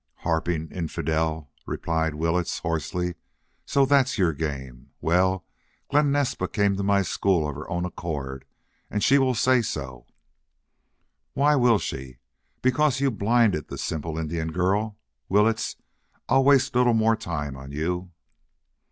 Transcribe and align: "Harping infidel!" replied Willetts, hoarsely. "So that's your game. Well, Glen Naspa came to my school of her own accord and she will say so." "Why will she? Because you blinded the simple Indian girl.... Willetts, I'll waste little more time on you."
"Harping 0.25 0.71
infidel!" 0.71 1.51
replied 1.67 2.15
Willetts, 2.15 2.57
hoarsely. 2.57 3.13
"So 3.67 3.85
that's 3.85 4.17
your 4.17 4.33
game. 4.33 4.89
Well, 4.99 5.45
Glen 5.91 6.11
Naspa 6.11 6.47
came 6.51 6.75
to 6.77 6.81
my 6.81 7.03
school 7.03 7.47
of 7.47 7.53
her 7.53 7.69
own 7.69 7.85
accord 7.85 8.45
and 8.89 9.03
she 9.03 9.19
will 9.19 9.35
say 9.35 9.61
so." 9.61 10.07
"Why 11.35 11.55
will 11.55 11.77
she? 11.77 12.17
Because 12.63 12.99
you 12.99 13.11
blinded 13.11 13.67
the 13.67 13.77
simple 13.77 14.17
Indian 14.17 14.51
girl.... 14.51 14.97
Willetts, 15.29 15.75
I'll 16.27 16.43
waste 16.45 16.73
little 16.75 16.95
more 16.95 17.15
time 17.15 17.55
on 17.55 17.71
you." 17.71 18.09